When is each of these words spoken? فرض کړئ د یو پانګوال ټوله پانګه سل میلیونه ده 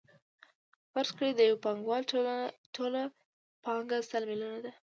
فرض 0.91 1.09
کړئ 1.17 1.31
د 1.35 1.41
یو 1.49 1.57
پانګوال 1.65 2.01
ټوله 2.75 3.03
پانګه 3.63 3.97
سل 4.09 4.23
میلیونه 4.29 4.59
ده 4.65 4.71